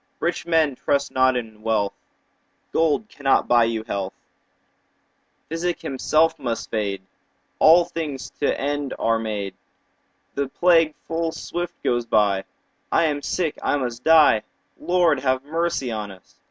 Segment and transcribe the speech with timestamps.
[0.19, 1.93] Rich men, trust not in wealth,
[2.73, 4.15] Gold cannot buy you health;
[5.47, 7.07] Physic himself must fade; 10
[7.59, 9.53] All things to end are made;
[10.33, 12.45] The plague full swift goes by;
[12.91, 14.41] I am sick, I must die—
[14.79, 16.39] Lord, have mercy on us!